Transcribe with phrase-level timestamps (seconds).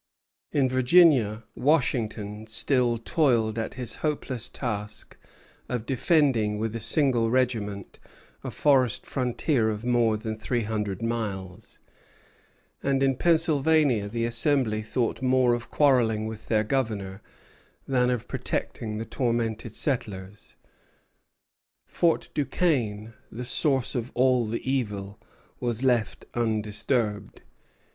[0.51, 5.15] In Virginia Washington still toiled at his hopeless task
[5.69, 7.99] of defending with a single regiment
[8.43, 11.77] a forest frontier of more than three hundred miles;
[12.81, 17.21] and in Pennsylvania the Assembly thought more of quarrelling with their governor
[17.87, 20.55] than of protecting the tormented settlers.
[21.85, 25.19] Fort Duquesne, the source of all the evil,
[25.59, 27.43] was left undisturbed.